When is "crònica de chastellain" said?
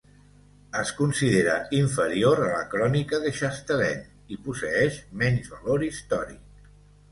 2.73-4.03